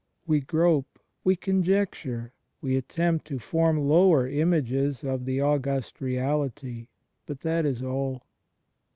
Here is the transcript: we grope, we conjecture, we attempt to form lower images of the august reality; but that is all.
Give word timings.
we 0.25 0.39
grope, 0.39 0.97
we 1.23 1.35
conjecture, 1.35 2.33
we 2.59 2.75
attempt 2.75 3.23
to 3.23 3.37
form 3.37 3.77
lower 3.87 4.27
images 4.27 5.03
of 5.03 5.25
the 5.25 5.39
august 5.39 6.01
reality; 6.01 6.87
but 7.27 7.41
that 7.41 7.67
is 7.67 7.83
all. 7.83 8.23